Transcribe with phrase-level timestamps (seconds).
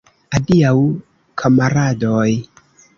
[0.37, 0.73] Adiaŭ,
[1.43, 2.29] kamaradoj!